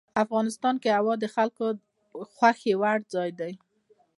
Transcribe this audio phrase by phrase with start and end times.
[0.23, 1.79] افغانستان کې هوا د خلکو د
[2.33, 3.51] خوښې وړ ځای دی.